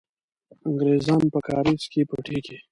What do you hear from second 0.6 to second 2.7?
انګریزان په کارېز کې پټېږي.